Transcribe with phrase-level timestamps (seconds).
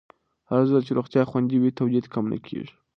[0.49, 2.73] هرځل چې روغتیا خوندي وي، تولید کم نه کېږي.